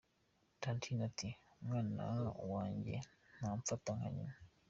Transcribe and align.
Tantine 0.61 1.01
ati: 1.09 1.29
“Umwana 1.59 2.03
wanjye 2.53 2.95
ntamfata 3.37 3.89
nka 3.97 4.09
nyina. 4.15 4.35